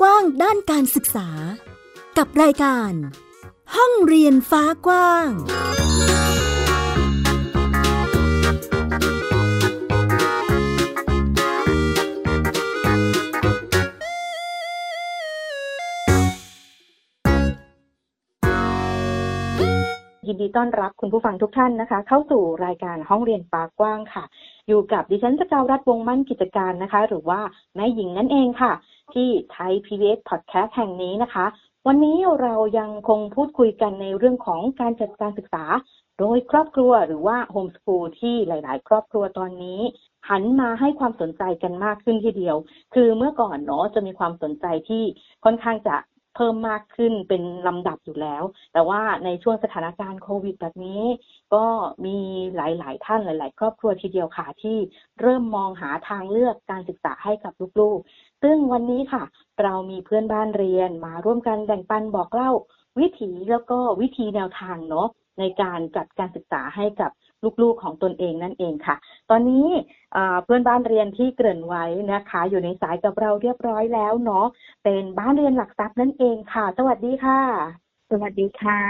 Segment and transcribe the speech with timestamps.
[0.00, 1.28] กว้างด้านการศึกษา
[2.18, 2.92] กับรายการ
[3.76, 5.28] ห้องเรียนฟ้ากว้าง
[20.26, 24.24] ยินดีต้อนรับคุณผู้ฟังทุกท่านนะคะ เข้าสู่รายการห้องเรียนฟ้ากว้างค่ะ
[24.68, 27.40] อยู่กับดิฉันสกาวรัฐวงมั่นกิจการนะคะ หรือว่า
[27.74, 28.72] แม่หญิงนั่นเองค่ะ
[29.16, 31.46] ที่ไทย PBS Podcast แห่งนี้นะคะ
[31.86, 35.64] วันนี้เรายังคงพูดคุยกันในเรื่องของการจัดการศึกษา
[36.18, 39.80] โดยครอบครัวหรือว่าโฮมส o ูลที่หลาย ๆ ครอบครัวตอนนี้
[40.28, 42.56] หันมาให้ความสนใจกันมากขึ้นทีเดียว
[42.94, 45.04] คือเมื่อก่อนเนาะจะมีความสนใจที่
[45.44, 45.96] ค่อนข้างจะ
[46.36, 51.02] เพิ่มมากขึ้นเป็นลำดับอยู่แล้ว แต่ว่าในช่วงสถานการณ์โควิดแบบนี้
[51.54, 51.64] ก็
[52.06, 52.18] มี
[52.56, 54.78] หลาย ๆ ท่านหลาย ๆ ครอบครัวทีเดียวค่ะที่
[55.20, 59.22] เริ่มมองหาทางเลือกการศึกษาให้กับลูก ๆ ซึ่งวันนี้ค่ะ
[59.62, 62.50] เรามีเพื่อนบ้านเรียนมาร่วมกันแบ่งปันบอกเล่า
[62.98, 67.10] วิถีแล้วก็วิธีแนวทางเนาะในการจัดการศึกษาให้กับ
[67.62, 68.96] ลูกๆของตนเองนั่นเองค่ะ
[69.30, 69.66] ตอนนี้
[70.44, 74.46] เพื่อนบ้านเรียนที่เกริ่นไว้นะคะ อยู่ในสายกับเราเรียบร้อยแล้วเนาะ
[74.84, 77.40] เป็นบ้านเรียนหลักทรัพย์นั่นเองค่ะ สวัสดีค่ะ
[78.10, 78.80] สวัสดีค่ะ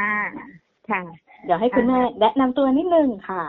[0.91, 1.03] ค่ะ
[1.45, 3.45] เดี๋ยวให้คุณแม่แนะนำตัวนิดนึงค่ะ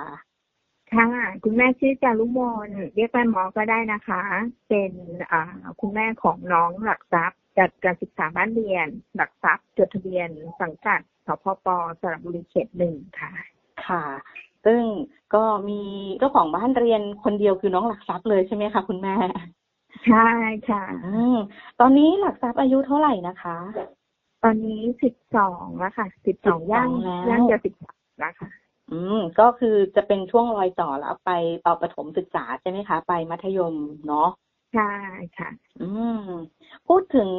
[0.95, 1.07] ค่ะ
[1.43, 4.21] คุณแม่ชื่อจารุมนเรียกแม่หมอก็ได้นะคะ
[4.69, 4.91] เป็น
[5.31, 5.43] อ่า
[5.79, 10.29] คุณแม่ของน้องหลักทรัพย์จัดการศึกษาบ้านเรียน หลักทรัพย์จดทะเบียน
[10.61, 11.67] สังกัดสพป
[12.01, 13.31] สระบุรีเขตหนึ่งค่ะ
[13.87, 14.03] ค่ะ
[14.65, 14.81] ซึ่ง
[15.35, 15.81] ก็มี
[16.17, 19.15] เจ้าของบ้านเรียนคนเดียวคือน้องหลักทรัพย์เลยใช่ไหมคะคุณแม่
[20.07, 20.29] ใช่
[20.69, 21.37] ค่ะอืม
[21.79, 23.57] ตอนนี้หลักทรัพย์อายุเท่าไหร่นะคะ
[24.43, 28.49] ตอนนี้สิบสองแล้วค่ะสิบสองย่างแล้วย่างจะสิบสามแล้วค่ะ
[28.91, 31.31] อืมก็คือจะเป็นช่วงรอยต่อแล้วไป
[31.65, 33.75] ต่อประถมศึกษาใช่ไหมคะ ไปมัธยม
[34.07, 34.29] เนาะ
[34.73, 34.93] ใช่
[35.37, 35.49] ค่ะ
[35.81, 35.89] อื
[36.21, 36.27] ม
[36.87, 37.29] พูดถึง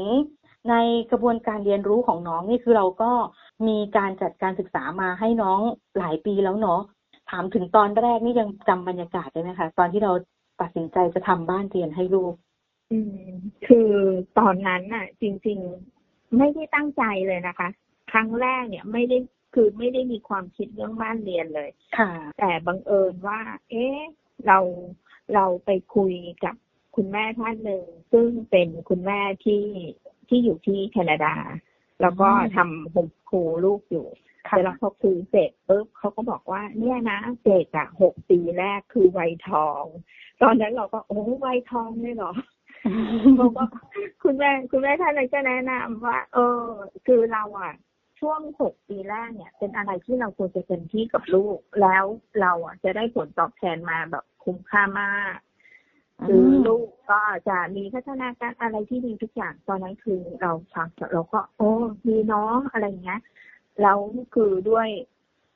[0.71, 0.75] ใน
[1.11, 3.11] กระบวนการเรียนรู้ของน้องนี่คือเราก็
[3.67, 5.61] มีการจัดการศึกษามาให้น้อง
[5.99, 6.81] หลายปีแล้วเนาะ
[7.31, 10.13] ถามถึงตอนแรกนี่ยังจำบรรยากาศได้ไหมคะตอนที่เรา
[10.61, 12.35] ตัดสินใจจะทำบ้านเรียนให้ลูก
[12.93, 13.31] อืม
[13.67, 13.91] คือ
[14.39, 15.59] ตอนนั้นน่ะ จริง
[15.99, 17.69] ๆ ไม่ได้ตั้งใจเลยนะคะ
[18.13, 19.17] ครั้งแรกเนี่ยไม่ได้
[19.55, 23.41] คือไม่ได้มีความคิดเรื่องบ้านเรียนเลย ค่ะ แต่บังเอิญว่า
[23.71, 23.99] เอ๊ะ
[24.47, 24.59] เรา
[25.35, 26.15] เราไปคุย
[26.45, 26.55] กับ
[26.97, 29.65] คุณแม่ท่านหนึ่ง ซึ่งเป็นคุณแม่ที่
[30.29, 31.35] ที่อยู่ที่แคนาดา
[32.01, 34.07] แล้วก็อืมทำโฮมสคูลลูกอยู่
[34.49, 39.85] ค่ะแต่แล้วเขาคุยเสร็จปุ๊บเขาก็บอกว่า เนี่ยนะเด็กอะหกปีแรกคือวัยทอง
[40.43, 42.33] ตอนนั้นเราก็โอ้วัยทองเลยเหรอ
[43.37, 43.65] เขาก็
[44.23, 46.63] คุณแม่คุณแม่ท่านเลยก็แนะนำว่า เออ
[47.07, 47.73] คือเราอะ
[48.23, 52.05] ช่วงหกปีแรกเนี่ย เป็นอะไรที่เราควรจะเต็มที่กับลูก แล้ว
[52.41, 55.37] เราอะจะได้ผลตอบแทนมาแบบคุ้มค่ามาก
[56.27, 61.73] คือลูกก็จะมีพัฒนาการอะไรที่ดีทุกอย่างตอนนั้นคือเราฟังเราก็ โอ้
[62.07, 63.21] ดีเนาะอะไรเงี้ย
[63.83, 63.99] แล้ว
[64.35, 64.89] คือด้วย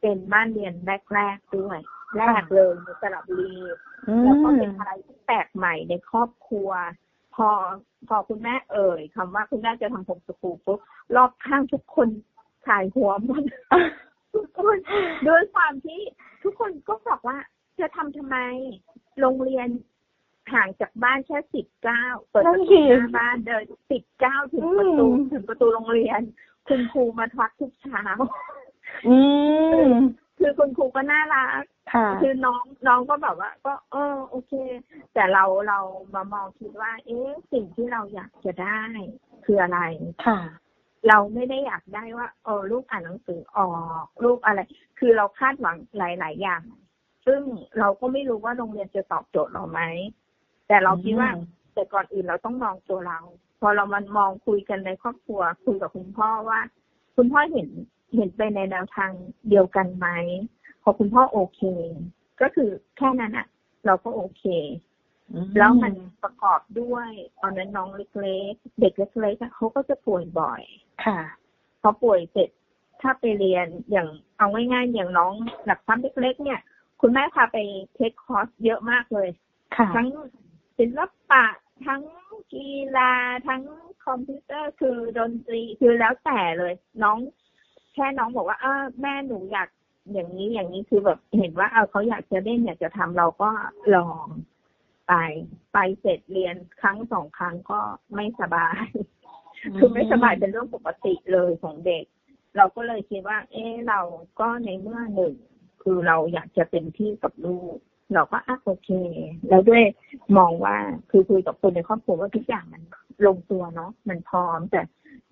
[0.00, 0.74] เป็นบ้านเรียน
[1.14, 1.78] แรกๆด้วย
[2.18, 3.54] แรกเลยในสระบุรี
[4.24, 6.70] แล้วก็เป็นอะไรที่แปลกใหม่ในครอบครัว
[7.34, 7.48] พอ
[8.08, 10.80] พอคุณแม่เอ่ยคำว่าคุณแม่จะทำผมสกูปุ๊บ
[11.16, 12.08] รอบข้างทุกคน
[12.66, 13.44] ถ่ายหัวหมด
[14.34, 14.76] ทุกคน
[15.28, 16.00] ด้วยความที่
[16.42, 17.38] ทุกคนก็บอกว่า
[17.80, 18.36] จะทำทำไม
[19.20, 19.68] โรงเรียน
[20.52, 26.20] ห่างจากบ้านแค่สิบเก้าเปิดประตูหน้าบ้านเดินสิบเก้าถึงประตูถึงประตูโรงเรียน
[26.68, 28.02] คุณครูมาทักทุกเช้า
[29.08, 29.16] อื
[29.88, 29.90] ม
[30.38, 31.62] คือคุณครูก็น่ารัก
[31.94, 34.52] ค่ะคือน้องน้องก็แบบว่า ก็ เออ โอเค
[35.14, 35.78] แต่เราเรา
[36.14, 38.80] มามองคิดว่า เอ๊ะสิ่งที่เราอยากจะได้
[39.44, 39.80] คืออะไร
[40.26, 40.38] ค่ะ
[41.08, 43.72] เราไม่ได้อยากได้ว่าเออลูกอ่านหนังสือออ
[44.02, 44.60] กลูกอะไร
[44.98, 46.62] คือเราคาดหวังหลาย ๆ อย่าง
[47.26, 47.40] ซึ่ง
[47.78, 49.80] เราก็ไม่รู้ว่าโรงเรียนจะตอบโจทย์เราไหม
[50.68, 51.30] แต่เราคิดว่า
[51.74, 53.20] แต่ก่อนอื่นเราต้องมองตัวเรา
[53.60, 56.60] พอเรามันมองคุยกันในครอบครัวคุยกับคุณพ่อว่า
[57.16, 57.68] คุณพ่อเห็น
[58.16, 59.10] เห็นไปในแนวทาง
[59.48, 60.06] เดียวกันไหม
[60.82, 61.62] พอคุณพ่อโอเค
[62.40, 63.46] ก็คือแค่นั้นอะ
[63.86, 64.44] เราก็โอเค
[65.58, 65.92] แล้วมัน
[66.22, 70.62] ประกอบด้วยตอนนั้นน้องเล็กๆเด็กเล็กๆอะเขาก็จะป่วยบ่อย
[71.04, 71.20] ค่ะ
[71.82, 72.50] พอป่วยเสร็จ
[73.00, 74.08] ถ้าไปเรียนอย่าง
[74.38, 75.32] เอาง่ายๆอย่างน้อง
[75.66, 76.60] หลักทรัพย์เล็กๆ เนี่ย
[77.00, 77.56] คุณแม่พาไป
[77.94, 79.28] เทคคอร์สเยอะมากเลย
[79.76, 80.08] ค่ะทั้ง
[80.78, 81.00] ศิล
[81.30, 81.44] ปะ
[81.86, 82.02] ทั้ง
[82.52, 83.12] กีฬา
[83.48, 83.62] ทั้ง
[84.06, 87.18] คอมพิวเตอร์คือดนตรีคือแล้วแต่เลย น้อง
[87.94, 89.68] แค่น้องบอกว่าเออแม่หนูอยาก
[90.12, 93.50] อย่างนี้อย่างนี้คือแบบเห็นว่า เออเขาอยากจะเล่นอยากจะทำเราก็
[93.94, 94.26] ลอง
[95.08, 95.14] ไป
[95.72, 97.80] ไปเสร็จเรียนครั้งสองครั้งก็
[98.14, 98.84] ไม่สบาย
[99.78, 102.04] คือไม่สบายเป็นเรื่องปกติเลยของเด็ก
[102.56, 104.00] เราก็เลยคิดว่า เออเรา
[104.40, 105.34] ก็ในเมื่อหนึ่ง
[105.82, 107.76] คือเราอยากจะเป็นที่กับลูก
[108.14, 108.90] เราก็อะโอเค
[109.48, 109.84] แล้วด้วย
[110.38, 110.76] มองว่า
[111.10, 112.82] คือคุยกับคนในครอบครัวว่าทุกอย่างมัน
[113.26, 114.82] ลงตัวเนาะมันพร้อมแต่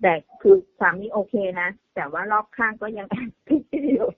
[0.01, 3.61] แต่คือสามีโอเคนะแต่ว่ารอบข้างก็ยังแอบพิด
[3.91, 4.09] อยู่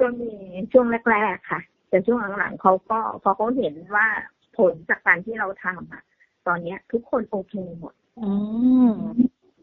[0.00, 0.32] ก็มี
[0.72, 4.08] ช่วงแรกๆค่ะ แต่ช่วงหลังๆเขาก็พอเขาเห็นว่า
[4.58, 6.02] ผลจากการที่เราทำอะ
[6.46, 8.30] ตอนเนี้ย ทุกคนโอเคหมดอื
[8.88, 8.90] ม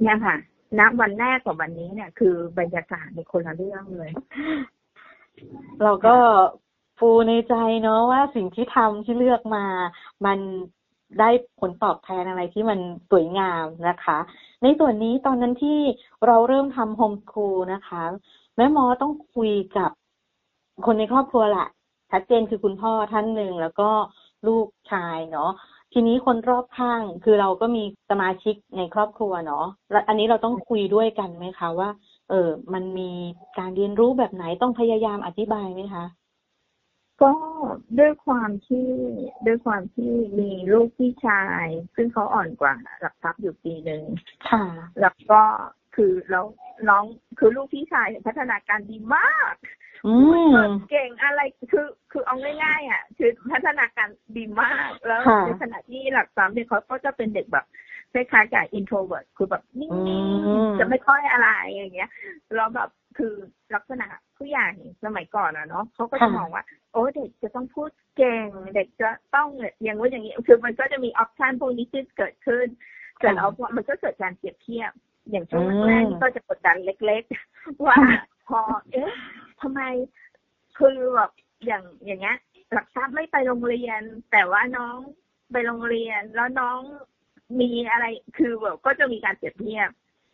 [0.01, 0.36] เนี่ยค่ะ
[0.80, 4.09] ณวันแรกกับวันนี้เนี่ย คือบรรยากาศในคนละเรื่องเลย
[5.83, 6.15] เราก็
[7.00, 9.65] ฟูในใจเนาะว่าสิ่งที่ทำที่เลือกมา
[10.25, 10.39] มัน
[11.19, 12.80] ได้ผลตอบแทนอะไรที่มัน
[13.12, 14.18] สวยงามนะคะ
[14.63, 15.80] ในส่วนนี้ตอนนั้นที่
[16.25, 18.03] เราเริ่มทำโฮมสคูลนะคะ
[18.56, 19.91] แม่หมอต้องคุยกับ
[20.86, 21.68] คนในครอบครัวแหละ
[22.12, 23.89] ชัดเจนคือคุณพ่อท่านหนึ่งแล้วก็
[24.47, 25.51] ลูกชายเนาะ
[25.94, 31.89] ทีนี้คนรอบข้างคือเราก็มีสมาชิกในครอบครัวเนาะแล้วอันนี้เราต้องคุยด้วยกันไหมคะว่า
[32.30, 33.12] เออมันมี
[33.57, 36.06] การเรียนรู้แบบไหนต้องพยายามอธิบายไหมคะ
[37.21, 37.31] ก็
[38.00, 38.88] ด้วยความที่
[39.45, 44.03] ด้วยความที่มีลูกพี่ชาย ซึ่งเขาอ่อนกว่าหลักทรัพย์อยู่ปีหนึ่ง
[44.50, 44.65] ค่ะ
[45.01, 45.41] แล้วก็
[45.95, 46.45] คือแล้ว
[46.89, 47.03] น้อง
[47.39, 49.56] คือลูกพี่ชายพัฒนาการดีมาก
[50.07, 50.13] อื
[50.53, 50.56] ม
[50.89, 57.65] เก่งอะไรคือคือเอาง่ายๆอะ คือพัฒนาการดีมากแล้วค่ะในขณะที่หลักสามเนี่ยเขาก็จะเป็นเด็กแบบ
[58.13, 60.25] คล้ายๆกับ introvert คือแบบนิ่อืง
[60.69, 62.09] มๆจะไม่ค่อยอะไรอย่างเงี้ย
[62.56, 63.33] แล้วแบบคือ
[63.75, 64.07] ลักษณะ
[64.38, 64.69] ผู้ใหญ่
[65.03, 69.48] สมัยก่อนอะเนาะเขาก็จะค่ะมองว่า โอ้เด็กจะต้องพูดเก่ง เด็กจะต้อง
[69.83, 72.68] อย่างว่าอย่างนี้ คือมันก็จะมีออปชันพวกนี้ที่เกิดขึ้น
[73.19, 74.91] เสร็จแล้วมันก็เกิดการเปรียบเทียบ
[75.30, 77.98] อย่างช่วงแรกๆนี่ก็จะกดดันเล็กๆ ว่า
[78.48, 78.60] พอ
[78.92, 79.12] เอ๊ะ
[79.62, 79.81] ทำไม
[80.77, 81.31] คือแบบ
[81.66, 82.38] อย่างอย่างเงี้ย
[82.74, 84.01] หลักทรัพย์ไม่ไปโรงเรียน
[84.31, 84.98] แต่ว่าน้อง
[85.51, 86.80] ไปโรงเรียนแล้วน้อง
[87.60, 88.06] มีอะไร
[88.38, 89.89] คือแบบก็จะมีการเปรียบเทียบ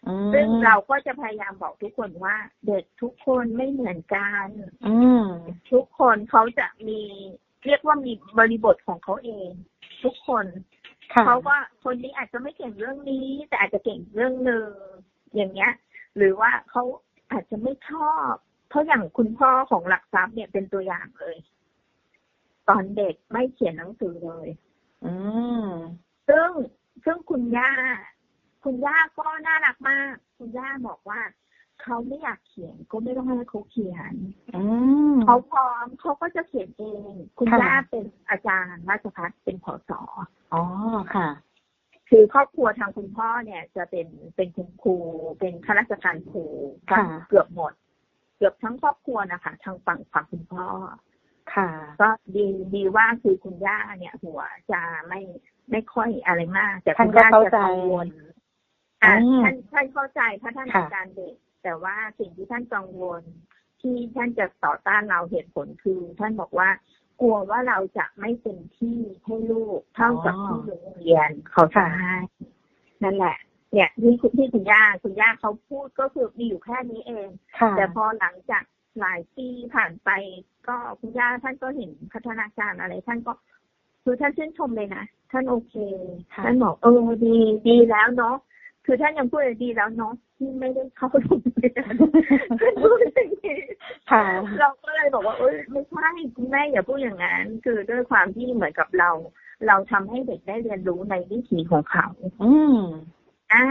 [0.07, 2.35] อืมซึ่งเราก็จะพยายามบอกทุกคนว่า
[2.67, 4.47] เด็กทุกคนไม่เหมือนกัน
[4.87, 5.25] อืม
[5.71, 7.01] ทุกคนเขาจะมี
[7.65, 9.49] เรียกว่ามีบริบทของเขาเอง
[10.03, 10.45] ทุกคน
[11.13, 14.69] ค่ะเขาว่าคนนี้อาจจะไม่เก่งเรื่องนี้ แต่อาจจะเก่งเรื่องหนึ่ง
[15.35, 15.71] อย่างเงี้ย
[16.17, 16.83] หรือว่าเขา
[17.31, 18.31] อาจจะไม่ชอบ
[18.69, 21.37] เพราะอย่างคุณพ่อของหลักทรัพย์เนี่ยเป็นตัวอย่างเลย
[22.69, 24.49] ตอนเด็กไม่เขียนหนังสือเลย
[25.05, 25.13] อื
[25.67, 25.71] ม
[26.29, 26.49] ซึ่ง
[27.05, 27.71] ซึ่งคุณย่า
[28.63, 31.21] คุณย่าก็น่ารักมาก คุณย่าบอกว่า
[31.83, 34.13] เขาไม่อยากเขียนก็ไม่ต้องให้เขาเขียน
[34.55, 34.63] อื
[35.13, 40.01] มเขาพร้อมเขาก็จะเขียนเอง คุณค่ะย่าเป็นอาจารย์ราชพัฒเป็นผอสอ
[40.53, 40.63] อ๋อ
[41.15, 41.29] ค่ะ
[42.09, 44.95] คือครอบครัวทางคุณพ่อเนี่ย จะเป็นเป็นคุณครู
[45.39, 46.45] เป็นข้าราชการครู
[46.91, 47.73] ค่ะเกือบหมด
[48.37, 50.67] เกือบทั้งครอบครัวนะคะทางฝั่งฝั่งคุณพ่อ
[51.55, 51.69] ค่ะ
[52.01, 52.45] ก็ดี
[52.75, 54.41] ดีว่าคือคุณย่าเนี่ย หัว
[54.71, 55.21] จะไม่
[55.71, 58.07] ไม่ค่อยอะไรมาก แต่ท่าคุนณก็ย่าเข้าจะใจกังวล
[59.03, 63.21] อะอืมท่านท่านเข้าใจพัฒนาค่ะการเด็ก แต่ว่าสิ่งที่ท่านกังวล
[63.81, 66.69] ที่ท่านจะต่อต้านเราเหตุผลคือ ท่านบอกว่า
[67.21, 72.15] กลัวว่าเราจะไม่เป็นที่ให้ลูกเท่ากับที่โรงเรียนเขาจะให้
[73.03, 73.37] นั่นแหละ
[73.71, 77.27] เนี่ยที่คุณที่คุณย่าคุณย่าเขาพูดก็คือมีอยู่แค่นี้เอง
[77.59, 78.63] ค่ะแต่พอหลังจาก
[78.99, 80.09] หลายปีผ่านไป
[80.67, 83.33] ก็คุณย่าท่านก็เห็นพัฒนาการอะไร ท่านก็
[84.03, 85.73] คือท่านชื่นชมเลยนะท่านโอเค
[86.33, 87.35] ค่ะท่านบอกเออดี
[87.67, 88.35] ดีแล้วเนาะ
[88.85, 91.71] คือท่านยังพูดเลยดีแล้วเนาะที่ไม่ได้เข้าโรงเรียน
[92.61, 93.57] ท่านพูดอย่างนี้
[94.11, 94.23] ค่ะ
[94.59, 99.11] เราก็เลยบอกว่าเอ้ยไม่ใช่คุณแม่อย่าพูดอย่างนั้น คือด้วยความที่เหมือนกับเรา
[99.67, 102.07] เราทำให้เด็กได้เรียนรู้ในวิถีของเขา
[102.43, 102.79] อืม
[103.53, 103.65] อ่า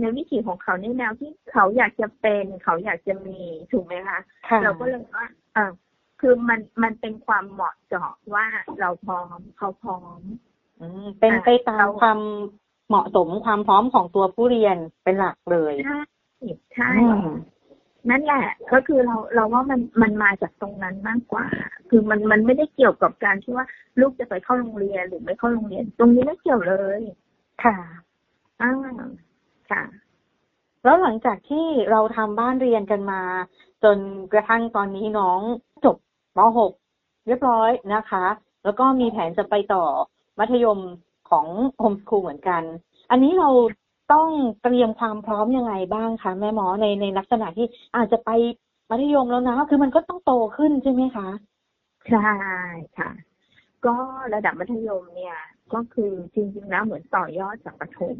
[0.00, 3.38] ในวิถีของเขาในแนวที่เขาอยากจะเป็น เขาอยากจะมี
[3.72, 4.18] ถูกไหมคะ
[4.48, 5.72] ค่ะเราก็เลยว่าเออ
[6.20, 8.46] คือมันมันเป็นความเหมาะเจาะว่า
[8.80, 10.20] เราพร้อมเขาพร้อม
[10.80, 12.20] อืมเป็นไปตามเราความ
[12.88, 16.00] เหมาะสมความพร้อมของตัวผู้เรียนเป็นหลักเลยใช่
[16.74, 17.28] ใช่อืม
[18.10, 21.46] นั่นแหละ ก็คือเราเราว่ามันมันมาจากตรงนั้นมากกว่า
[21.88, 23.66] คือมันมันไม่ได้เกี่ยวกับการที่ว่า
[24.00, 27.00] ลูกจะไปเข้าโรงเรียนหรือไม่เข้าโรงเรียน ตรงนี้ไม่เกี่ยวเลย
[27.64, 27.76] ค่ะ
[28.60, 28.72] อ่า
[29.70, 29.82] ค่ะ
[30.84, 33.22] แล้วหลังจากที่เราทำบ้านเรียนกันมา
[33.84, 33.98] จน
[34.32, 35.40] กระทั่งตอนนี้น้อง
[35.84, 35.96] จบ
[36.36, 36.38] ป
[36.78, 38.26] .6 เรียบร้อยนะคะ
[38.64, 39.84] แล้วก็มีแผนจะไปต่อ
[40.38, 40.78] มัธยม
[41.34, 41.46] ของ
[41.78, 42.62] โฮมสคูลเหมือนกัน
[43.10, 43.50] อันนี้เรา
[44.12, 44.28] ต้อง
[44.62, 48.30] เตรียมความพร้อมยังไงบ้างคะแม่หมอในในลักษณะที่อาจจะไป
[48.90, 51.28] มัธยมแล้วนะคือมันก็ต้องโตขึ้นใช่ไหมคะ
[52.10, 52.34] ใช่
[52.98, 53.10] ค่ะ
[53.86, 53.94] ก็
[54.34, 55.38] ระดับมัธยมเนี่ย
[55.74, 58.16] ก็คือจริงๆแล้วเหมือนต่อยอดจากประถม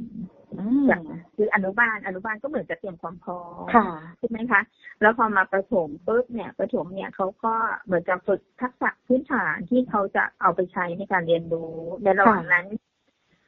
[0.58, 1.00] อืมจาก
[1.36, 4.60] คืออนุบาลอนุบาลก็เหมือนจะเตรียมความพร้อมค่ะใช่ไหมคะ
[5.00, 7.54] แล้วพอมาประถมปุ๊บเนี่ยประถมเนี่ยเขาก็
[7.84, 12.66] เหมือนจะฝึกทักษะพื้นฐานที่เขาจะเอาไปใช้ในการเรียนรู้ในระหว่างนั้น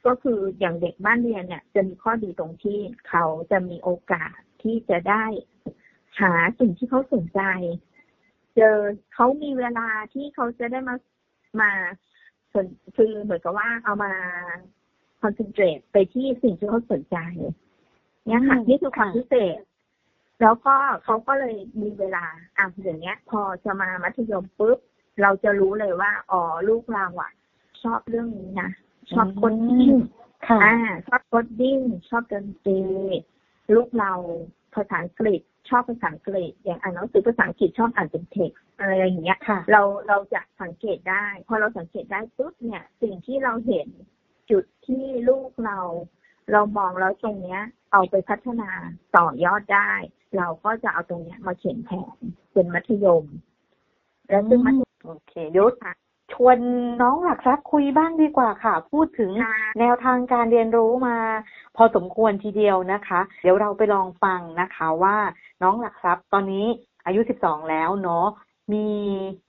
[0.07, 5.25] ก็คืออย่างเด็กบ้านเรียนเนี่ย จะมีข้อดีตรงที่เขาจะมีโอกาสที่จะได้
[6.21, 7.41] หาสิ่งที่เขาสนใจ
[8.55, 8.77] เจอ
[9.13, 10.95] เขามีเวลาที่เขาจะได้มา
[11.61, 11.71] มา
[12.53, 14.13] สนคือเหมือนกับว่าเอามา
[15.21, 17.17] concentrate ไปที่สิ่งที่เขาสนใจ
[18.25, 19.59] เนี่ยค่ะอืมนี่คือความค่ะพิเศษ
[20.41, 22.25] แล้วก็เขาก็เลยมีเวลา
[22.57, 24.77] อะอย่างเงี้ย พอจะมามัธยมปุ๊บ
[25.21, 27.31] เราจะรู้เลยว่า อ๋อลูกเราอะ
[27.81, 28.69] ชอบเรื่องนี้นะ
[29.11, 29.91] ชอบ coding
[30.47, 30.75] ค่ะอ่า
[31.07, 32.79] ชอบ coding ชอบดนตรี
[33.75, 34.13] ลูกเรา
[34.75, 43.87] ภาษาอังกฤษชอบภาษาอังกฤษอย่างอ่านหนังสือภาษาอังกฤษชอบอ่านเป็นเท็กซ์อะไรอย่างเงี้ยค่ะเราเราจะสังเกตได้พอเราสังเกตได้ปุ๊บเนี่ย สิ่งที่เราเห็น
[44.51, 45.79] จุดที่ลูกเรา
[46.51, 47.61] เรามองแล้วตรงเนี้ย
[47.91, 48.69] เอาไปพัฒนา
[49.17, 49.91] ต่อยอดได้
[50.37, 52.17] เราก็จะเอาตรงเนี้ยมาเขียนแผน
[52.53, 53.25] เป็นมัธยม
[54.27, 55.67] แล้วซึ่งมัธยมโอเคเดี๋ยว
[56.33, 56.57] ชวน
[57.01, 61.17] น้องหลักทรัพย์คุยบ้างดีกว่าค่ะ พูดถึงค่ะแนวทางการเรียนรู้มา
[61.75, 65.17] พอสมควรทีเดียวนะคะ เดี๋ยวเราไปลองฟังนะคะว่า
[65.63, 66.65] น้องหลักทรัพย์ตอนนี้
[67.05, 68.27] อายุ 12 แล้วเนาะ
[68.73, 68.87] มี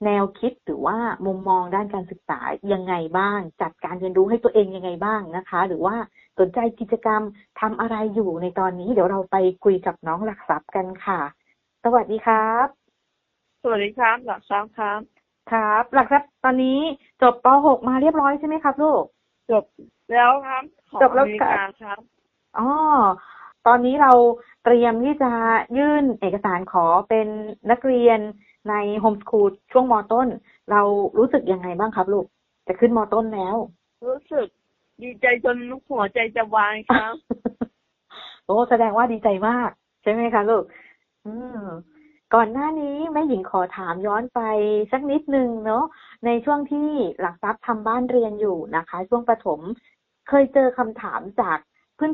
[0.05, 2.39] แนวคิดหรือว่ามุมมองด้านการศึกษา
[2.73, 5.95] ยังไงบ้าง จัดการเรียนรู้ให้ตัวเองยังไงบ้างนะคะ หรือว่า
[6.39, 7.21] สนใจกิจกรรม
[7.59, 11.21] ทำอะไรอยู่ในตอนนี้ เดี๋ยวเราไปคุยกับน้องหลักทรัพย์กันค่ะ
[11.83, 12.67] สวัสดีครับ
[13.63, 15.18] สวัสดีครับ หลักทรัพย์ครับ
[15.51, 16.79] ครับ หลักทรัพย์ตอนนี้
[17.21, 19.03] จบป .6 มาเรียบร้อยใช่ไหมครับ ลูก
[19.51, 19.63] จบ
[20.11, 21.99] แล้วครับของจบแล้วอเมริครักาบครับ
[22.57, 22.69] อ๋อ
[23.67, 24.11] ตอนนี้เรา
[24.63, 25.31] เตรียมที่จะ
[25.77, 27.27] ยื่นเอกสารขอเป็น
[27.71, 28.19] นักเรียน
[28.69, 30.27] ในโฮมส o ูลช่วงมต้น
[30.71, 30.81] เรา
[31.17, 32.25] รู้สึกยังไงบ้างครับ ลูก
[32.67, 33.55] จะขึ้นมต้นแล้ว
[34.07, 34.47] รู้สึก
[35.01, 35.57] ดีใจจน
[35.89, 37.13] หัวใจจะวายครับ
[38.45, 39.69] โอ้แสดงว่าดีใจมาก
[40.03, 40.63] ใช่ไหมคะลูก
[41.25, 41.65] อืม
[42.35, 44.41] ก่อนหน้านี้แม่หญิงขอถามย้อนไป
[44.91, 45.83] สักนิดนึงเนาะ
[46.25, 46.87] ในช่วงที่
[47.19, 49.59] หลักทรัพย์ทำบ้านเรียนอยู่นะคะ ช่วงประถม
[50.29, 51.57] เคยเจอคำถามจาก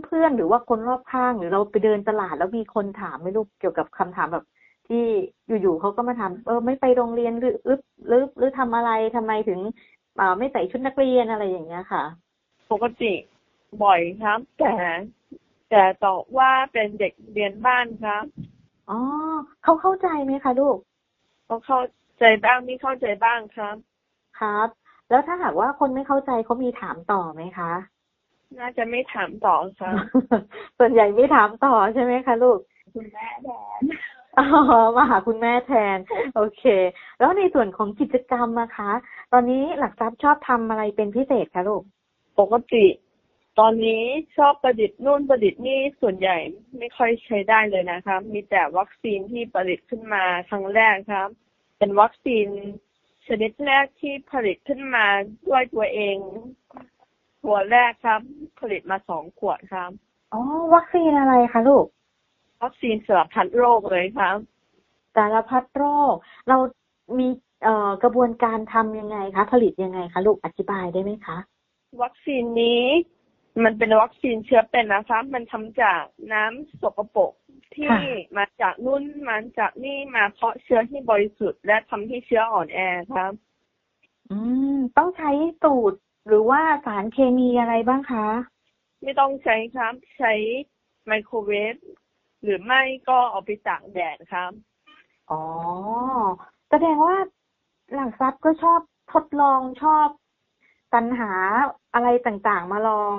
[0.06, 4.46] เพื่อนๆหรือว่าคนรอบข้างหรือเราไปเดินตลาดแล้วมีคนถามไม่ลูกเกี่ยวกับคำถามแบบ
[4.88, 5.04] ที่
[5.48, 9.60] อยู่ๆเขาก็มาถามเออไม่ไปโรงเรียนหรือหรือหรือหรือทำอะไรทำไมถึง
[10.18, 12.04] เอ่อไม่ใส่ชุดนักเรียนอะไรอย่างเงี้ยค่ะ
[12.72, 13.14] ปกติ
[13.84, 14.74] บ่อยครับ แต่
[15.70, 18.24] แต่ตอบว่าเป็นเด็กเรียนบ้านครับ
[18.90, 19.00] อ๋อ
[19.64, 20.78] เขาเข้าใจไหมคะลูก
[21.50, 21.80] ก็เข้า
[22.20, 23.76] ใจบ้างไม่เข้าใจบ้างครับ
[24.40, 24.68] ครับ
[25.10, 27.72] แล้วถ้าหากว่าคนไม่เข้าใจเขามีถามต่อไหมคะ
[28.60, 29.94] น่าจะไม่ถามต่อครับ
[30.78, 32.60] ส่วนใหญ่ไม่ถามต่อใช่ไหมคะลูก
[32.96, 33.50] คุณแม่แด
[33.80, 33.82] น
[34.38, 34.46] อ๋อ
[34.96, 35.98] มาหาคุณแม่แทน
[36.36, 36.64] โอเค
[37.20, 38.92] แล้วในส่วนของกิจกรรมนะคะ
[39.34, 41.84] ตอนนี้หลักทรัพย์ชอบทำอะไรเป็นพิเศษคะลูก
[42.40, 42.86] ปกติ
[43.60, 44.04] ตอนนี้
[44.38, 46.38] ชอบประดิษฐ์นู่นประดิษฐ์นี่ส่วนใหญ่
[46.78, 51.30] ไม่ค่อยใช้ได้เลยนะครับ มีแต่วัคซีนที่ผลิตขึ้นมาครั้งแรกครับ
[51.78, 52.48] เป็นวัคซีน
[53.28, 55.06] ชนิดแรกที่ผลิตขึ้นมา
[55.48, 56.18] ด้วยตัวเอง
[57.44, 58.22] หัวแรกครับ
[58.60, 59.92] ผลิตมาสองขวดครับ
[60.34, 60.42] อ๋อ
[60.76, 61.86] วัคซีนอะไรคะลูก
[62.64, 64.38] วัคซีนสารพัดโรคเลยครับ
[65.16, 65.84] สารพัดโร
[66.14, 66.16] ค
[66.50, 66.58] เรา
[67.20, 67.28] มี
[67.64, 71.38] เอ่อกระบวนการทำยังไงคะ ผลิตยังไงคะลูกอธิบายได้ไหมคะ
[72.02, 72.84] วัคซีนนี้
[73.64, 76.02] มันเป็นวัคซีนเชื้อเป็นนะครับมันทำจาก
[76.34, 77.32] น้ำสกปรก
[77.76, 78.00] ที่ค่ะ
[78.38, 82.80] มาจากนู่นมาจากนี่มาเพาะเชื้อที่บริสุทธิ์ และทำให้เชื้ออ่อนแอ
[83.14, 83.32] ครับ
[84.30, 84.38] อื
[84.76, 85.32] ม ต้องใช้
[85.64, 88.28] สูตรหรือว่าสารเคมีอะไรบ้างคะ
[89.02, 90.34] ไม่ต้องใช้ครับ ใช้
[91.06, 91.76] ไมโครเวฟ
[92.44, 94.52] หรือไม่ก็เอาไปตากแดดครับ
[95.32, 95.42] อ๋อ
[96.70, 97.18] แสดงว่า
[97.94, 98.80] หลักทรัพย์ก็ชอบ
[99.14, 100.08] ทดลองชอบ
[100.94, 101.32] สรรหา
[101.94, 103.18] อะไรต่างๆ มาลอง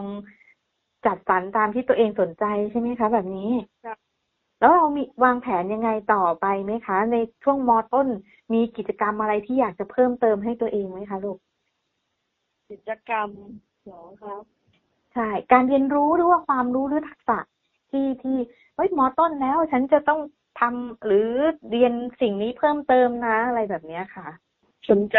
[1.06, 3.50] จัดสรรตามที่ตัวเองสนใจใช่ไหมคะ แบบนี้
[3.84, 3.98] ครับ
[4.60, 8.08] แล้วเรามีวางแผนยังไงต่อไปไหมคะ ในช่วงมต้น
[8.52, 11.38] มีกิจกรรมอะไรที่อยากจะเพิ่มเติมให้ตัวเองไหมคะลูก
[12.70, 13.28] กิจกรรม
[13.84, 14.42] เหรอครับ
[15.14, 17.38] ใช่ การเรียนรู้หรือว่าความรู้หรือทักษะ
[17.90, 18.36] ที่ที่
[18.74, 20.20] เฮ้ยมต้นแล้ว ฉันจะต้อง
[20.60, 21.28] ทำหรือ
[21.70, 24.28] เรียนสิ่งนี้เพิ่มเติมนะ อะไรแบบเนี้ยค่ะ
[24.90, 25.18] สนใจ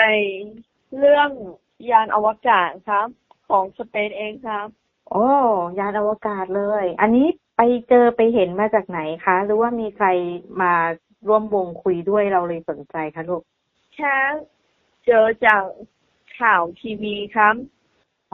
[0.98, 1.30] เรื่อง
[1.92, 3.08] ยานอวกาศครับ
[3.50, 4.68] ของสเปซเองครับ
[5.10, 5.28] โอ้
[5.80, 10.08] ยานอวกาศเลย อันนี้ไปเจอไปเห็นมาจากไหนคะ หรือว่ามีใคร
[10.62, 10.74] มา
[11.28, 13.42] ร่วมวงคุยด้วยเราเลยสนใจคะลูก
[13.96, 14.16] แค่
[15.06, 15.64] เจอจาก
[16.40, 17.56] ข่าวทีวีครับ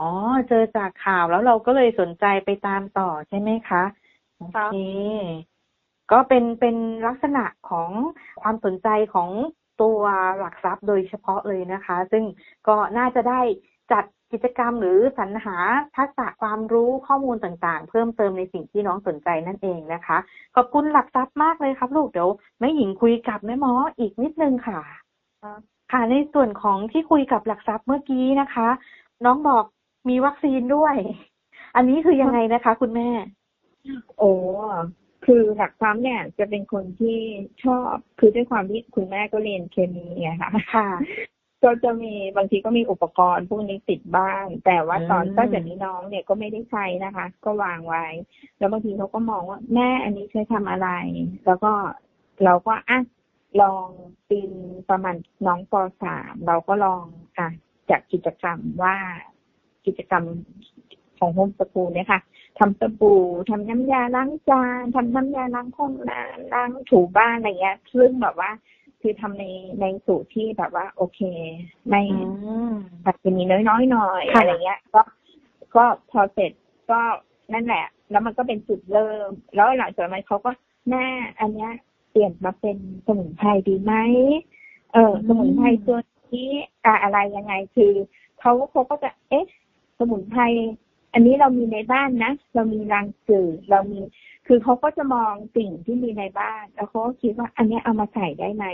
[0.00, 0.10] อ๋อ
[0.48, 3.82] เจอจากข่าวแล้วเราก็เลยสนใจไปตามต่อใช่ไหมคะ
[4.36, 4.76] โอครับเค
[6.12, 7.90] ก็เป็นเป็นลักษณะของ
[8.40, 9.30] ความสนใจของ
[9.82, 10.00] ตัว
[10.38, 12.24] หลักทรัพย์โดยเฉพาะเลยนะคะ ซึ่ง
[12.68, 13.40] ก็น่าจะได้
[13.92, 15.56] จัดกิจกรรมหรือสรรหา
[15.96, 20.18] ทักษะความรู้ข้อมูลต่างๆ เพิ่มเติมในสิ่งที่น้องสนใจนั่นเองนะคะ
[20.54, 24.80] ขอบคุณหลักทรัพย์มากเลยครับ ลูกเดี๋ยวแม่หญิงคุยกับแม่หมออีกนิดนึงค่ะ
[25.92, 28.68] ค่ะในส่วนของที่คุยกับหลักทรัพย์เมื่อกี้นะคะ
[29.24, 29.64] น้องบอก
[30.08, 30.96] มีวัคซีนด้วย
[31.76, 33.08] อันนี้คือยังไงนะคะ คุณแม่
[34.18, 34.32] โอ้
[35.26, 37.18] คือหลักความเนี่ยจะเป็นคนที่
[37.64, 40.88] ชอบคือด้วยความที่คุณแม่ก็เรียนเคมีไงคะค่ะ
[41.64, 48.04] ก็จะมีบางทีก็มีอุปกรณ์พวกนี้ติดบ้าง แต่ว่าตอนอืมตั้งแต่นี้น้องเนี่ยก็ไม่ได้ใช้นะคะ ก็วางไว้
[48.58, 50.88] แล้วบางทีเขาก็มองว่าแม่อันนี้ใช้ทำอะไร
[51.46, 51.72] แล้วก็
[52.44, 53.00] เราก็อะ
[53.62, 53.86] ลอง
[54.28, 54.52] ปีน
[54.90, 55.14] ประมาณ
[55.46, 57.04] น้องปสามเราก็ลอง
[57.38, 57.48] อะ
[57.90, 58.96] จัดกิจกรรมว่า
[59.86, 60.24] กิจกรรม
[61.18, 62.20] ของโฮมสกูลเนี่ยค่ะ
[62.58, 68.50] ทำสบู่ทำน้ำยาล้างจานทำน้ำยาล้างห้องน้ำล้างถูบ้านอะไรเงี้ยซึ่งแบบว่า
[69.00, 69.44] คือทำใน
[69.80, 71.20] ในสูตรที่แบบว่า โอเค
[71.88, 72.18] ไม่อื
[72.72, 75.02] มอาจจะมีน้อยๆหน่อยค่ะอะไรเงี้ย ก็
[75.76, 76.52] ก็พอเสร็จ
[76.90, 77.00] ก็
[77.52, 80.50] นั่นแหละ แล้วมันก็เป็นจุดเริ่ม แล้วหลังจากนั้นเขาก็
[80.90, 81.04] แม่
[81.40, 81.72] อันเนี้ย
[82.10, 83.94] เปลี่ยนมาเป็นสมุนไพรดีไหม
[84.92, 85.98] เออ สมุนไพรตัว
[86.34, 86.50] นี้
[86.84, 87.92] อะอะไรยังไงคือ
[88.40, 89.46] เขาเขาก็จะเอ๊ะ
[89.98, 90.42] สมุนไพร
[91.14, 94.00] อันนี้เรามีในบ้านนะ เรามีรังสื่อเรามี
[94.46, 98.66] คือเขาก็จะมองสิ่งที่มีในบ้าน แล้วเขาก็คิดว่า อันเนี้ยเอามาใส่ได้ไหม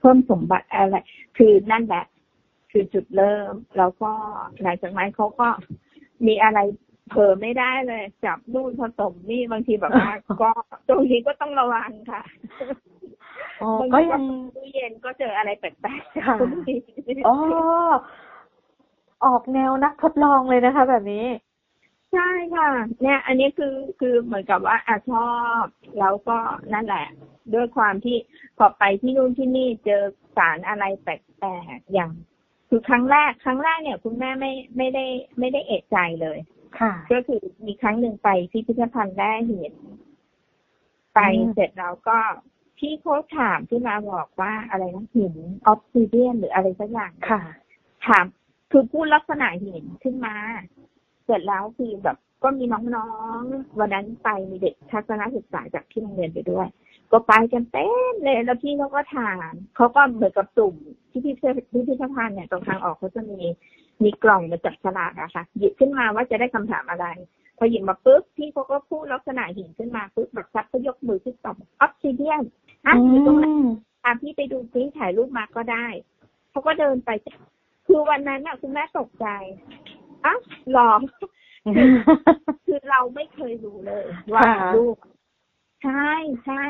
[0.00, 0.96] เพิ่มสมบัติอะไร
[1.36, 2.04] คือนั่นแหละ
[2.70, 4.10] คือจุดเริ่ม แล้วก็
[4.62, 5.48] หลังจากนั้นเขาก็
[6.26, 6.58] มีอะไร
[7.10, 10.50] เผลอไม่ได้เลย จับนู่นผสมนี่บางทีแบบว่าก็
[10.88, 12.22] ตรงนี้ก็ต้องระวังค่ะ
[13.62, 14.22] อ๋อบางก็ทียัง
[14.56, 16.74] ตู้เย็นก็เจออะไรแปลกๆค่ะบางที
[17.26, 17.36] อ๋อ
[19.24, 21.24] ออกแนวนักทดลองเลยนะคะ แบบนี้
[22.14, 22.70] ใช่ค่ะ
[23.02, 25.64] เนี่ย อันนี้คือคือเหมือนกับว่าอะชอบ
[26.00, 26.38] แล้วก็
[26.72, 27.06] นั่นแหละ
[27.54, 28.16] ด้วยความที่
[28.58, 30.02] พอไปที่นู่นที่นี่เจอ
[30.36, 31.08] สารอะไรแป
[31.44, 32.12] ลกๆอย่าง
[32.68, 35.04] คือครั้งแรกครั้งแรกเนี่ย คุณแม่ไม่ไม่ได้
[35.38, 36.38] ไม่ได้เอะใจเลย
[36.80, 39.74] ค่ะ ก็คือมีครั้งหนึ่งไปที่พิพิธภัณฑ์ได้เห็น
[41.14, 42.18] ไปอืมเสร็จแล้วก็
[42.78, 45.34] พี่เขาถามที่มาบอกว่าอะไรนะหิน
[45.66, 47.42] obsidian หรืออะไรสักอย่างค่ะ
[48.06, 48.24] ถาม
[48.72, 50.34] คือพูดลักษณะหินขึ้นมา
[51.24, 53.08] เสร็จแล้วคือแบบก็มีน้อ
[53.40, 56.68] งๆ วันนั้นไปมีเด็กทัศนศึกษาจากที่โรงเรียนไปด้วย
[57.12, 60.74] ก็ไปกันเต็มเลยแล้วพี่เขาก็ถามเขาก็เหมือนกับตุ่ม
[61.10, 63.40] ที่พิพิธพิพิธภัณฑ์เนี่ยตรงทางออกเขาจะมี
[64.02, 67.06] มีกล่องมาจับฉลากอะค่ะ หยิบขึ้นมาว่าจะได้คำถามอะไร
[67.58, 72.42] พอหยิบมาปุ๊บพี่เขาก็พูดลักษณะหินขึ้นมาปุ๊บแบบซับก็ยกมือขึ้นตอบ obsidian
[72.86, 73.46] อะอยู่ตรงไหน
[74.04, 75.86] ตามพี่ไปดูซิถ่ายรูปมาก็ได้
[76.50, 77.10] เขาก็เดินไป
[77.86, 79.26] คือวันนั้นน่ะคุณแม่ตกใจ
[80.24, 80.34] อะ
[80.72, 80.92] หรอ
[82.66, 84.96] คือเราไม่เคยรู้เลยว่าค่ะลูก
[85.82, 86.10] ใช่
[86.44, 86.64] ใช่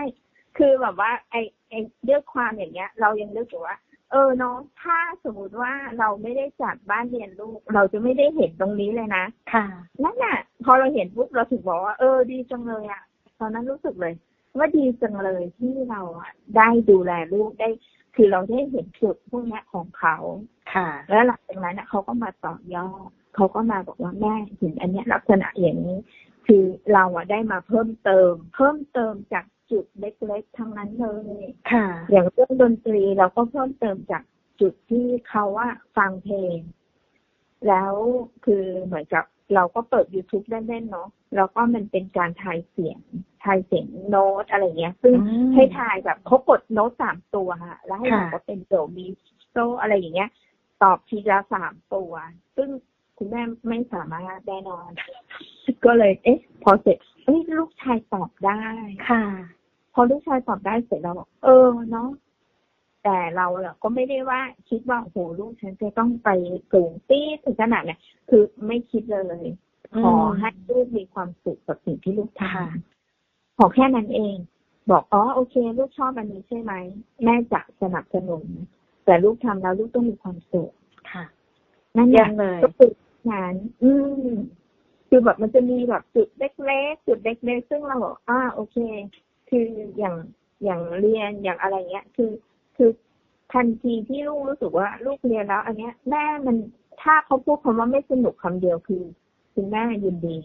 [0.58, 3.76] คือแบบว่า ไอ้ไอ้เรื่องความอย่างเงี้ย เรายังนึกอยู่ว่า
[4.10, 9.66] เออเนาะถ้าสมมติว่าเราไม่ได้จัดบ้านเรียนลูก เราจะไม่ได้เห็นตรงนี้เลยนะค่ะ
[10.02, 13.02] นั่นน่ะ พอเราเห็นปุ๊บเราถึงบอกว่าเออดีจังเลยอะ
[13.40, 14.14] ตอนนั้นรู้สึกเลย
[14.58, 17.68] ว่าดีจังเลยที่เราอะได้ดูแลลูกได้
[18.16, 20.16] คือเราได้เห็นจุดพวกเนี้ยของเขา
[20.72, 25.98] ค่ะ แล้วหลังจากนั้นน่ะเขาก็มาต่อยอด เขาก็มาบอกว่าแม่เห็นอันเนี้ยลักษณะอย่างนี้
[26.46, 31.06] คือเราอะได้มาเพิ่มเติม เพิ่มเติมจากจุดเล็กๆทั้งนั้นเล
[31.42, 34.22] ยค่ะ อย่างเรื่องดนตรีเราก็เพิ่มเติมจาก
[34.60, 36.58] จุดที่เขาว่าฟังเพลง
[37.68, 37.94] แล้ว
[38.44, 43.00] คือเหมือนกับเราก็เปิด YouTube เล่นๆเนาะแล้วก็มันเป็นการทายเสียง
[43.44, 49.06] ทายเสียงโน้ตอะไรเงี้ย ซึ่งอืมให้ทายแบบเขากดโน้ตสามตัวค่ะแล้วให้ค่ะบอกว่าเป็นโดมี
[49.50, 50.30] โซอะไรอย่างเงี้ย
[50.82, 52.12] ตอบทีละสามตัว
[52.56, 52.68] ซึ่ง
[53.16, 54.88] คุณแม่ไม่สามารถแน่นอน
[55.84, 58.60] ก็เลย เอ๊ะ พอเสร็จเอ้ยลูกชายตอบได้
[59.08, 59.24] ค่ะ
[59.94, 62.08] พอลูกชายตอบได้เสร็จเราบอกเออเนาะ
[63.04, 66.28] แต่เราอะก็ไม่ได้ว่าคิดว่าโอ้โหลูกฉันจะต้องไป
[66.72, 69.40] สูงตีดถึงขนาดเนี่ยคือไม่คิดเลย
[69.94, 74.36] อืมขอให้ลูกมีความสุขกับสิ่งที่ลูกทค่ะำขอแค่นั้นเอง
[74.90, 76.72] บอกอ๋อโอเค ลูกชอบอันนี้ใช่ไหม
[77.24, 78.44] แม่จะสนับสนุน
[79.04, 80.72] แต่ลูกทำแล้วลูกต้องมีความสุข
[81.12, 81.24] ค่ะ
[81.96, 82.90] นั่นแหเยี่ยละมเลยก็คือ
[83.30, 83.90] งานอื
[84.26, 84.28] ม
[85.08, 88.76] คือแบบมันจะมีแบบจุดเล็กๆจุดเล็กๆซึ่งเราบอกอ่าโอเค
[89.48, 89.66] คือ
[89.98, 90.14] อย่าง
[90.64, 92.30] อย่างเรียนอย่างอะไรเงี้ย คือ
[92.76, 92.90] คือ
[93.52, 96.56] ทันทีที่ลูกรู้สึกว่าลูกเรียนแล้ว อันเนี้ยแม่มัน
[97.02, 99.02] ถ้าเขาพูดคำว่าไม่สนุกคำเดียวคือ
[99.54, 100.36] คุณแม่ยินดี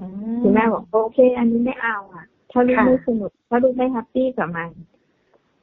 [0.00, 0.06] อื
[0.42, 4.70] คุณแม่บอกโอเค อันนี้ไม่เอาอะ ถ้าลูกไม่สนุกถ้าลูกไม่ happy กับมัน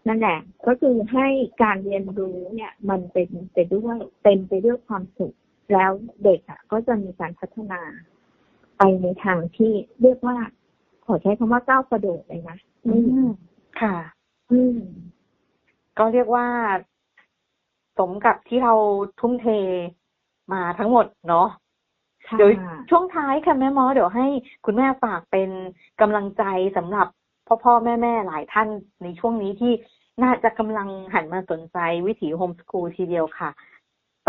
[0.08, 1.28] นั่นแหละ ก็คือให้
[1.64, 5.34] การเรียนรู้เนี่ย มันเป็นไปด้วยเต็มไปด้วยความสุข
[5.74, 5.92] แล้ว
[6.24, 7.82] เด็กอะ ก็จะมีการพัฒนา
[8.78, 10.38] ไปในทางที่เรียกว่า
[11.06, 13.28] ขอใช้คำว่าก้าวกระโดดเลยนะอือืมม
[13.82, 13.96] ค่ะ
[14.52, 14.78] อืม
[15.98, 16.48] ก็เรียกว่า
[17.98, 18.74] สมกับที่เรา
[19.20, 19.48] ทุ่มเท
[20.54, 21.48] มาทั้งหมดเนาะ
[22.30, 22.52] ค่ะเดี๋ยว
[22.90, 24.28] ช่วงท้ายค่ะแม่หมอเดี๋ยวให้
[24.66, 25.50] คุณแม่ฝากเป็น
[26.02, 26.44] กำลังใจ
[26.78, 27.08] สำหรับ
[27.48, 28.68] พ่อพ่อแม่แม่หลายท่าน
[29.04, 29.74] ในช่วงนี้ที่
[30.24, 33.50] น่าจะกำลังหันมาสนใจวิถีโฮมสกูลทีเดียวค่ะ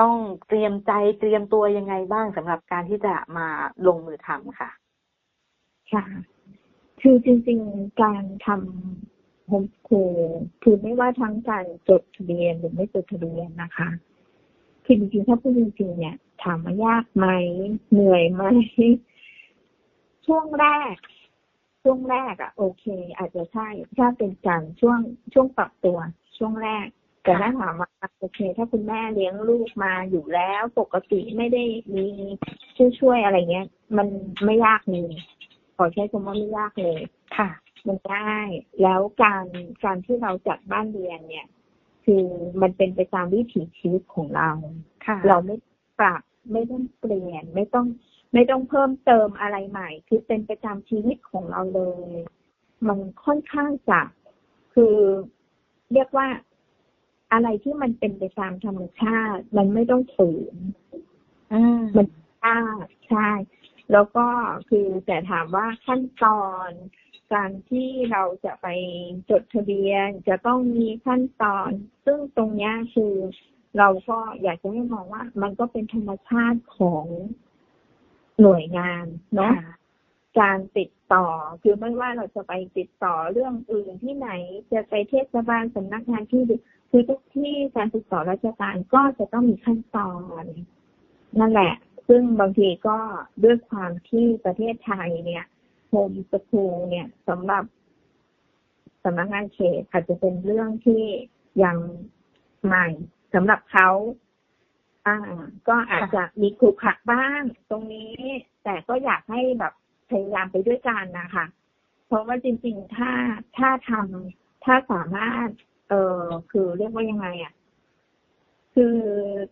[0.00, 0.16] ต้อง
[0.48, 3.48] เตรียมใจเตรียมตัวยังไงบ้างสำหรับการที่จะมา
[3.86, 4.70] ลงมือทำค่ะ
[5.92, 6.04] ค่ะ
[7.00, 10.18] คือจริง ๆ การทำโฮมสคูล
[10.62, 13.88] คือไม่ว่าทั้งการจดทะเบียนหรือไม่จดทะเบียนนะคะ
[14.84, 17.26] คือจริงๆถ้าพูดจริงๆเนี่ยถามว่ายากไหม
[17.92, 18.42] เหนื่อยไหม
[20.26, 20.96] ช่วงแรก
[21.82, 22.84] ช่วงแรกอะโอเค
[23.16, 24.98] อาจจะใช่ถ้าเป็นการช่วง
[25.32, 25.98] ช่วงปรับตัว
[26.36, 26.86] ช่วงแรก
[27.22, 32.06] แต่ถ้าถามว่าโอเค ถ้าคุณแม่เลี้ยงลูกมาอยู่แล้วปกติไม่ได้มี
[32.76, 34.08] ช่วยช่วยอะไรเงี้ย มัน
[34.44, 35.12] ไม่ยากเลย
[35.76, 37.00] ขอใช้คำว่าไม่ยากเลย
[37.36, 37.50] ค่ะ
[37.86, 38.36] มันได้
[38.82, 39.44] แล้วการ
[39.84, 41.46] การที่เราจัดบ้านเรียนเนี่ย
[42.04, 42.24] คือ
[42.62, 44.50] มันเป็นไปตามวิถีชีวิตของเรา
[45.06, 45.56] ค่ะ เราไม่
[46.00, 47.86] ปรับไม่ต้องเปลี่ยนไม่ต้อง
[48.32, 52.10] ไม่ต้องเพิ่มเติมอะไรใหม่ คือเป็นไปตามชีวิตของเราเลย
[52.88, 54.00] มันค่อนข้างจะ
[54.74, 54.94] คือ
[55.92, 56.26] เรียกว่า
[57.32, 60.56] อะไรที่มันเป็นไปตามธรรมชาติ มันไม่ต้องฝืน
[61.52, 62.06] อืมมัน
[62.44, 63.30] ยากใช่
[63.92, 64.26] แล้วก็
[64.68, 66.70] คือแต่ถามว่าขั้นตอน
[67.32, 68.66] การที่เราจะไป
[69.30, 71.70] จดทะเบียนจะต้องมีขั้นตอน
[72.04, 73.14] ซึ่งตรงเนี้ยคือ
[73.78, 77.06] เราก็อยากจะให้มองว่า มันก็เป็นธรรมชาติของ
[78.40, 79.74] หน่วยงานเนาะค่ะ
[80.40, 81.26] การติดต่อ
[81.62, 84.30] คือไม่ว่าเราจะไปติดต่อเรื่องอื่นที่ไหน
[84.72, 86.42] จะไปเทศบาลสำนักงานที่
[86.94, 90.10] คือทุกที่การติดต่อราชการก็จะต้องมีขั้นตอ
[90.42, 90.44] น
[91.40, 91.74] นั่นแหละ
[92.08, 92.98] ซึ่งบางทีก็
[93.44, 95.44] ด้วยความที่ประเทศไทยเนี่ย
[95.88, 97.64] โฮมสคูลเนี่ยสำหรับ
[99.04, 101.02] สำนักงานเขตอาจจะเป็นเรื่องที่
[101.64, 101.76] ยัง
[102.64, 102.86] ใหม่
[103.34, 103.88] สำหรับเขา
[105.06, 105.18] อ่า
[105.68, 108.14] ก็อาจจะมีขรุขระบ้างตรงนี้
[108.64, 109.72] แต่ก็อยากให้แบบ
[110.10, 111.46] พยายามไปด้วยกันนะคะ
[112.06, 113.10] เพราะว่าจริง ๆ ถ้า
[113.58, 115.48] ถ้าทำถ้าสามารถ
[115.92, 117.52] เออคือเรียกว่ายังไงอะ
[118.74, 118.98] คือ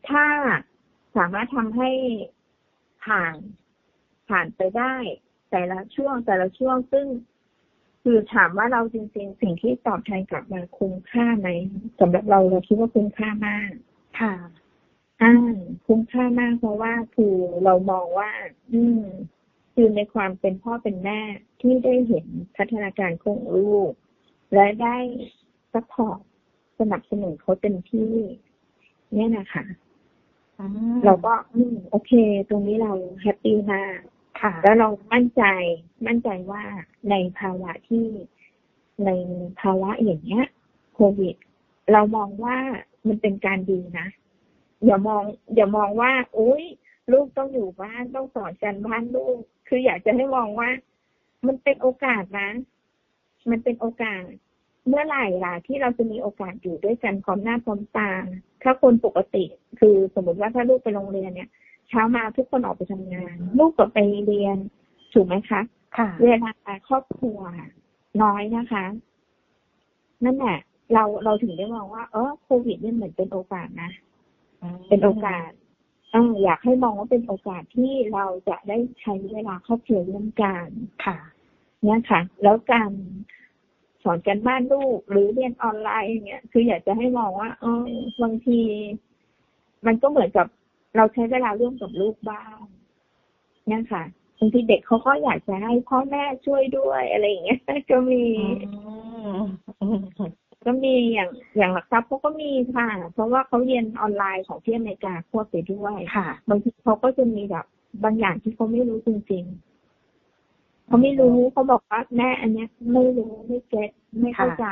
[0.09, 0.27] ถ้า
[1.17, 1.91] สามารถทำให้
[3.05, 3.35] ผ่าน
[4.29, 4.95] ผ่านไปได้
[5.51, 7.07] แต่ละช่วงแต่ละช่วงซึ่ง
[8.03, 11.49] คือถามว่าเราจริง ๆ สิ่งที่ตอบแทนกลับมาคุ้มค่าไหม
[12.01, 13.71] สำหรับเราเราคิดว่าคุ้มค่ามาก
[14.21, 14.35] ค่ะ
[15.23, 15.35] อ่า
[15.87, 18.31] คุ้มค่ามากเพราะว่าคือเรามองว่า
[18.73, 19.05] อืม
[19.75, 21.21] คือในความเป็นพ่อเป็นแม่
[21.61, 22.27] ที่ได้เห็น
[22.57, 23.93] พัฒนาการของลูก
[24.55, 24.97] และได้
[25.73, 26.21] support
[26.81, 28.13] สนับสนุนเขาเต็มที่
[29.15, 29.65] เนี่ยนะคะ
[30.59, 30.65] อื
[30.95, 32.13] มเราก็อืมโอเค
[32.49, 33.99] ตรงนี้เราแฮปปี้มาก
[34.41, 35.43] ค่ะ แล้วเรามั่นใจ
[36.07, 36.63] มั่นใจว่า
[37.11, 38.07] ในภาวะที่
[39.07, 39.11] ใน
[39.61, 40.45] ภาวะอย่างเงี้ย
[40.95, 41.37] โควิด
[41.93, 42.57] เรามองว่า
[43.07, 44.09] มันเป็นการดีนะ
[44.85, 45.23] อย่ามอง
[45.55, 46.65] อย่ามองว่าโอ๊ย
[47.13, 49.39] ลูกต้องอยู่บ้านต้องสอนกันบ้านลูก
[49.69, 50.71] คืออยากจะให้มองว่า
[51.47, 52.51] มันเป็นโอกาสนะ
[53.51, 54.25] มันเป็นโอกาส
[54.89, 58.11] เมื่อไหร่ล่ะ ที่เราจะมีโอกาสอยู่ด้วยกันพร้อมหน้าพร้อมตา
[58.63, 59.45] ถ้าคนปกติ
[59.81, 61.51] คือสมมติว่าถ้าลูกไปโรงเรียนเนี่ย
[61.89, 64.57] เช้ามาทุกคนออกไปทำงาน ลูกก็ไปเรียน
[65.13, 65.61] ถูกไหมคะ
[65.97, 66.53] ค่ะ เวลา
[66.89, 67.39] ครอบครัว
[68.23, 68.85] น้อยนะคะ
[70.25, 70.59] นั่นแหละ
[70.95, 73.91] เราเราถึงได้มองว่า เออโควิดเนี่ยเหมือนเป็นโอกาสนะ
[74.89, 75.51] เป็นโอกาส
[76.13, 80.67] เอออยากให้มองว่าเป็นโอกาสที่เราจะได้ใช้เวลาครอบครัวร่วมกัน
[81.05, 81.19] ค่ะ
[81.83, 82.91] เนี่ยค่ะ แล้วการ
[84.05, 87.89] สอนกันบ้านลูกหรือเรียนออนไลน์อย่างเงี้ยคืออยากจะให้มองว่าเออ
[88.23, 88.61] บางที
[89.87, 90.47] มันก็เหมือนกับ
[90.97, 92.57] เราใช้เวลาร่วมกับลูกบ้าง
[93.69, 94.03] เนี่ยค่ะ
[94.39, 97.61] บางทีเด็กเขาก็อยากจะให้พ่อแม่ช่วยด้วยอะไรอย่างเงี้ย
[97.91, 98.25] ก็มี
[100.67, 107.67] ก็มีอย่างอย่างหลักทรัพย์เขาก็มีค่ะ เพราะว่าเขาเรียนออนไลน์ของที่อเมริกาควบไปด้วยค่ะ บางทีเขาก็จะมีแบบ
[108.05, 109.70] บางอย่างที่เขาไม่รู้จริงๆ
[110.91, 114.65] เขาไม่รู้เขาบอกว่าแม่อันเนี้ยไม่รู้ไม่เก็ตไม่เข้าใจ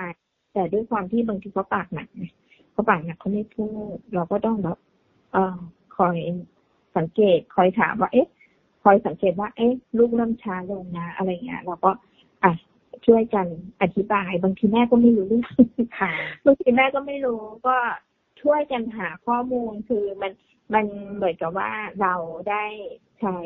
[0.53, 2.25] แต่ด้วยความที่บางทีเขาปากหนักไง
[2.73, 4.79] เขาปากหนักเขาไม่พูดเราก็ต้องแบบ
[5.33, 5.57] เออ
[5.97, 6.17] คอย
[6.97, 8.29] สังเกตคอยถามว่าเอ๊ะ
[8.83, 11.91] คอยสังเกตว่า เอ๊ะ ลูกเริ่มช้าลงนะ อะไรเงี้ยเราก็
[12.45, 12.53] อะ
[13.07, 13.47] ช่วยกัน
[13.83, 15.45] อธิบาย บางทีแม่ก็ไม่รู้เรื่อง
[15.99, 16.13] ค่ะ
[16.45, 17.77] บางทีแม่ก็ไม่รู้ก็
[18.43, 20.33] ช่วยกันหาข้อมูลคือมัน
[20.75, 21.71] มันเหมือนกับว่า
[22.03, 22.15] เรา
[22.51, 22.65] ได้
[23.21, 23.37] ใช้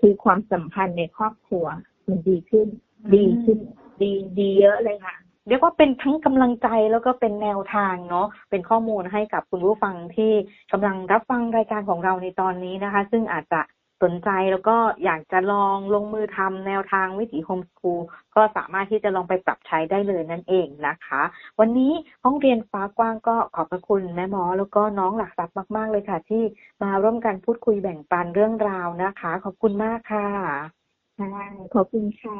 [0.00, 1.66] คือความสัมพันธ์ในครอบครัว
[2.08, 2.66] มันดีขึ้น
[3.14, 3.58] ดีขึ้น
[4.02, 5.16] ดีดีเยอะเลยค่ะ
[5.48, 10.32] เรียกว่าเป็นทั้งกำลังใจแล้วก็เป็นแนวทางเนาะเป็นข้อมูลให้กับคุณผู้ฟังที่
[10.72, 13.60] กำลังรับฟังรายการของเราในตอนนี้นะคะ ซึ่งอาจจะ
[14.02, 18.00] สนใจแล้วก็อยากจะลองลงมือทำแนวทางวิถีโฮมสคูล
[18.34, 21.22] ก็สามารถที่จะลองไปปรับใช้ได้เลยนั่นเองนะคะ
[21.60, 21.92] วันนี้
[22.24, 26.42] ห้องเรียนฟ้ากว้างก็ขอบพระคุณแม่หมอ แล้วก็น้องหลักทรัพย์มาก ๆ เลยค่ะ ที่
[26.82, 30.79] มาร่วมกันพูดคุยแบ่งปันเรื่องราวนะคะ ขอบคุณมากค่ะ
[31.20, 32.38] ค่ะขอบคุณค่ะ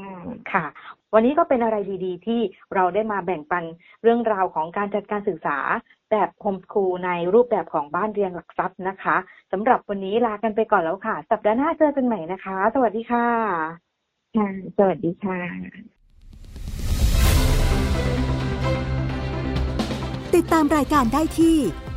[0.52, 0.64] ค่ะ
[1.14, 2.40] วันนี้ก็เป็นอะไรดีๆ ที่
[2.74, 3.64] เราได้มาแบ่งปัน
[4.02, 5.58] เรื่องราวของการจัดการศึกษา
[6.10, 9.16] แบบโฮมสคูลในรูปแบบของบ้านเรียนหลักทรัพย์นะคะ
[9.52, 13.26] สำหรับวันนี้ลากันไปก่อนแล้วค่ะ สัปดาห์หน้าเจอกันใหม่นะคะ สวัสดีค่ะ
[14.36, 15.38] ค่ะสวัสดีค่ะ
[20.34, 21.56] ติดตามรายการได้ที่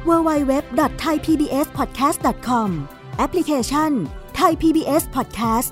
[0.10, 2.70] www.thaipbspodcast.com
[3.18, 3.92] แอปพลิเคชัน
[4.40, 5.72] Thai PBS Podcast